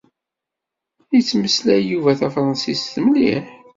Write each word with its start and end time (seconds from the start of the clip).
Yettmeslay 1.13 1.81
Yuba 1.89 2.11
tafṛansist 2.19 2.93
mliḥ. 3.05 3.45